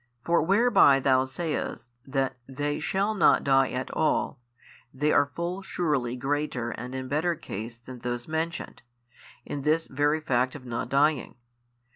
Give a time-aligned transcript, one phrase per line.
[0.25, 4.39] For whereby Thou sayest that they shall not die at all,
[4.91, 8.81] they are full surely greater and in better case than those mentioned,
[9.45, 11.35] in this very fact of not dying.